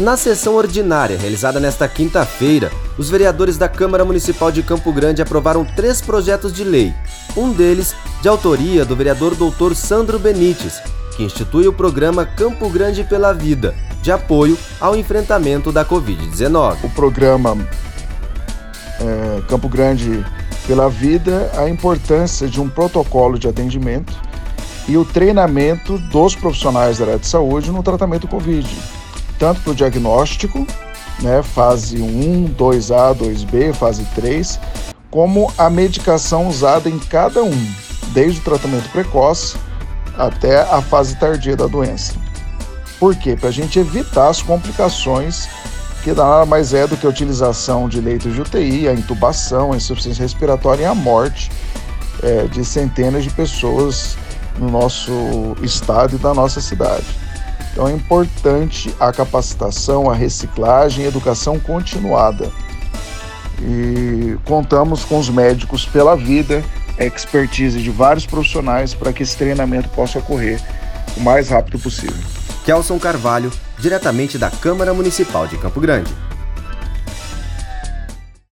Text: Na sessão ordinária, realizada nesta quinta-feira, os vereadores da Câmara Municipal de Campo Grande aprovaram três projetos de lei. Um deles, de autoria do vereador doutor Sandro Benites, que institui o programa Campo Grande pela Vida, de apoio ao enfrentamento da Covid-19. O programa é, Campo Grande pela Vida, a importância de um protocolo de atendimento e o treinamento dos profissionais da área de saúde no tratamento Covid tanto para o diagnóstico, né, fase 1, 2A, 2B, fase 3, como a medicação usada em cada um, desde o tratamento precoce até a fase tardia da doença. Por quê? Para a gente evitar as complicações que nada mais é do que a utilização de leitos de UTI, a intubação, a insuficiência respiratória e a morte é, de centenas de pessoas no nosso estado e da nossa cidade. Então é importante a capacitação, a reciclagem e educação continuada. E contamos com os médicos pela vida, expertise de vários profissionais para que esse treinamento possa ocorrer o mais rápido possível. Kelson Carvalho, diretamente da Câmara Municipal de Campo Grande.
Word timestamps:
Na 0.00 0.16
sessão 0.16 0.54
ordinária, 0.54 1.18
realizada 1.18 1.60
nesta 1.60 1.86
quinta-feira, 1.86 2.72
os 2.96 3.10
vereadores 3.10 3.58
da 3.58 3.68
Câmara 3.68 4.02
Municipal 4.02 4.50
de 4.50 4.62
Campo 4.62 4.90
Grande 4.94 5.20
aprovaram 5.20 5.62
três 5.62 6.00
projetos 6.00 6.54
de 6.54 6.64
lei. 6.64 6.94
Um 7.36 7.52
deles, 7.52 7.94
de 8.22 8.26
autoria 8.26 8.82
do 8.82 8.96
vereador 8.96 9.34
doutor 9.34 9.76
Sandro 9.76 10.18
Benites, 10.18 10.80
que 11.14 11.22
institui 11.22 11.68
o 11.68 11.72
programa 11.72 12.24
Campo 12.24 12.70
Grande 12.70 13.04
pela 13.04 13.34
Vida, 13.34 13.74
de 14.00 14.10
apoio 14.10 14.56
ao 14.80 14.96
enfrentamento 14.96 15.70
da 15.70 15.84
Covid-19. 15.84 16.78
O 16.82 16.90
programa 16.94 17.58
é, 18.98 19.42
Campo 19.50 19.68
Grande 19.68 20.24
pela 20.66 20.88
Vida, 20.88 21.50
a 21.58 21.68
importância 21.68 22.48
de 22.48 22.58
um 22.58 22.70
protocolo 22.70 23.38
de 23.38 23.46
atendimento 23.46 24.14
e 24.88 24.96
o 24.96 25.04
treinamento 25.04 25.98
dos 25.98 26.34
profissionais 26.34 26.96
da 26.96 27.04
área 27.04 27.18
de 27.18 27.26
saúde 27.26 27.70
no 27.70 27.82
tratamento 27.82 28.26
Covid 28.26 28.66
tanto 29.40 29.62
para 29.62 29.72
o 29.72 29.74
diagnóstico, 29.74 30.66
né, 31.20 31.42
fase 31.42 32.00
1, 32.00 32.54
2A, 32.54 33.16
2B, 33.16 33.72
fase 33.72 34.04
3, 34.14 34.60
como 35.10 35.52
a 35.56 35.70
medicação 35.70 36.46
usada 36.46 36.90
em 36.90 36.98
cada 36.98 37.42
um, 37.42 37.74
desde 38.12 38.38
o 38.38 38.44
tratamento 38.44 38.88
precoce 38.90 39.56
até 40.16 40.60
a 40.60 40.82
fase 40.82 41.16
tardia 41.16 41.56
da 41.56 41.66
doença. 41.66 42.14
Por 42.98 43.16
quê? 43.16 43.34
Para 43.34 43.48
a 43.48 43.52
gente 43.52 43.78
evitar 43.78 44.28
as 44.28 44.42
complicações 44.42 45.48
que 46.04 46.12
nada 46.12 46.44
mais 46.44 46.74
é 46.74 46.86
do 46.86 46.96
que 46.96 47.06
a 47.06 47.08
utilização 47.08 47.88
de 47.88 48.00
leitos 48.00 48.34
de 48.34 48.40
UTI, 48.40 48.88
a 48.88 48.92
intubação, 48.92 49.72
a 49.72 49.76
insuficiência 49.76 50.22
respiratória 50.22 50.82
e 50.82 50.86
a 50.86 50.94
morte 50.94 51.50
é, 52.22 52.44
de 52.44 52.64
centenas 52.64 53.24
de 53.24 53.30
pessoas 53.30 54.16
no 54.58 54.70
nosso 54.70 55.12
estado 55.62 56.16
e 56.16 56.18
da 56.18 56.34
nossa 56.34 56.60
cidade. 56.60 57.06
Então 57.72 57.86
é 57.86 57.92
importante 57.92 58.94
a 58.98 59.12
capacitação, 59.12 60.10
a 60.10 60.14
reciclagem 60.14 61.04
e 61.04 61.08
educação 61.08 61.58
continuada. 61.58 62.50
E 63.62 64.36
contamos 64.44 65.04
com 65.04 65.18
os 65.18 65.28
médicos 65.28 65.84
pela 65.84 66.16
vida, 66.16 66.64
expertise 66.98 67.80
de 67.80 67.90
vários 67.90 68.26
profissionais 68.26 68.94
para 68.94 69.12
que 69.12 69.22
esse 69.22 69.36
treinamento 69.36 69.88
possa 69.90 70.18
ocorrer 70.18 70.60
o 71.16 71.20
mais 71.20 71.48
rápido 71.48 71.78
possível. 71.78 72.16
Kelson 72.64 72.98
Carvalho, 72.98 73.50
diretamente 73.78 74.36
da 74.36 74.50
Câmara 74.50 74.92
Municipal 74.92 75.46
de 75.46 75.56
Campo 75.56 75.80
Grande. 75.80 76.12